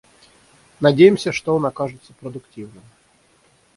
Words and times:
Надеемся, 0.79 1.31
что 1.31 1.55
он 1.55 1.67
окажется 1.67 2.11
продуктивным. 2.13 2.83